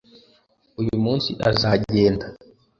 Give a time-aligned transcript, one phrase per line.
[0.79, 2.25] uyu munsi azagenda.